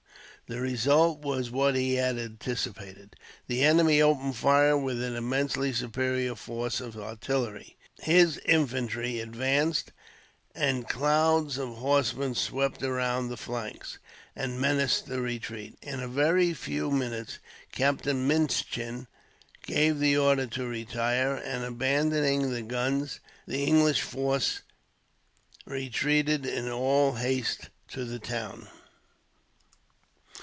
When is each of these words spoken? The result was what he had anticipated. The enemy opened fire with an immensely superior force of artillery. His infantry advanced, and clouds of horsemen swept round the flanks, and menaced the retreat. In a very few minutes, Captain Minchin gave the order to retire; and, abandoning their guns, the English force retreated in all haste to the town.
The 0.47 0.59
result 0.59 1.19
was 1.19 1.49
what 1.49 1.75
he 1.75 1.93
had 1.93 2.17
anticipated. 2.19 3.15
The 3.47 3.63
enemy 3.63 4.01
opened 4.01 4.35
fire 4.35 4.77
with 4.77 5.01
an 5.01 5.15
immensely 5.15 5.71
superior 5.71 6.35
force 6.35 6.81
of 6.81 6.97
artillery. 6.97 7.77
His 8.01 8.37
infantry 8.43 9.21
advanced, 9.21 9.93
and 10.53 10.89
clouds 10.89 11.57
of 11.57 11.77
horsemen 11.77 12.35
swept 12.35 12.81
round 12.81 13.31
the 13.31 13.37
flanks, 13.37 13.97
and 14.35 14.59
menaced 14.59 15.05
the 15.05 15.21
retreat. 15.21 15.77
In 15.81 16.01
a 16.01 16.07
very 16.09 16.53
few 16.53 16.91
minutes, 16.91 17.39
Captain 17.71 18.27
Minchin 18.27 19.07
gave 19.63 19.99
the 19.99 20.17
order 20.17 20.47
to 20.47 20.67
retire; 20.67 21.33
and, 21.37 21.63
abandoning 21.63 22.51
their 22.51 22.61
guns, 22.61 23.21
the 23.47 23.63
English 23.63 24.01
force 24.01 24.59
retreated 25.65 26.45
in 26.45 26.69
all 26.69 27.13
haste 27.13 27.69
to 27.91 28.03
the 28.03 28.19
town. 28.19 28.67